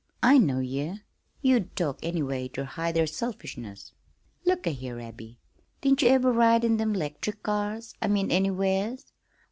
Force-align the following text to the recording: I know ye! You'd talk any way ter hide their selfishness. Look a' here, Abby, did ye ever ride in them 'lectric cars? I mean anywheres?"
I 0.23 0.39
know 0.39 0.57
ye! 0.61 0.99
You'd 1.43 1.75
talk 1.75 1.99
any 2.01 2.23
way 2.23 2.47
ter 2.47 2.63
hide 2.63 2.95
their 2.95 3.05
selfishness. 3.05 3.93
Look 4.45 4.65
a' 4.65 4.71
here, 4.71 4.99
Abby, 4.99 5.37
did 5.81 6.01
ye 6.01 6.09
ever 6.09 6.31
ride 6.33 6.63
in 6.63 6.77
them 6.77 6.91
'lectric 6.91 7.43
cars? 7.43 7.93
I 8.01 8.07
mean 8.07 8.31
anywheres?" 8.31 9.13